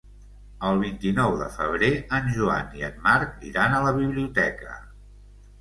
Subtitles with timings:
[0.69, 4.79] El vint-i-nou de febrer en Joan i en Marc iran a la biblioteca.